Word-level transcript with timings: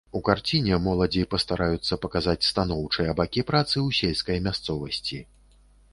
У 0.17 0.19
карціне 0.27 0.77
моладзі 0.85 1.25
пастараюцца 1.33 1.99
паказаць 2.05 2.47
станоўчыя 2.51 3.15
бакі 3.19 3.47
працы 3.53 3.73
ў 3.87 4.03
сельскай 4.03 4.37
мясцовасці. 4.49 5.17